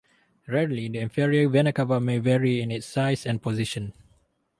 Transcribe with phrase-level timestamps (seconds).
[0.47, 3.93] Rarely, the inferior vena cava may vary in its size and position.